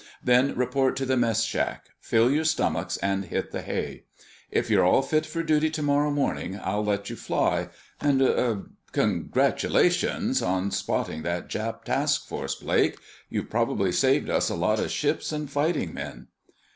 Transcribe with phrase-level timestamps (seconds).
[0.23, 1.89] "Then report to the mess shack.
[1.99, 4.05] Fill your stomachs and hit the hay.
[4.49, 7.69] If you're all fit for duty tomorrow morning I'll let you fly.
[7.99, 12.97] And—er—congratulations on spotting that Jap task force, Blake!
[13.29, 16.29] You've probably saved us a lot of ships and fighting men."